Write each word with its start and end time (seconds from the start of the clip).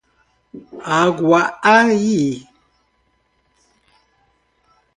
Aguaí 0.97 2.23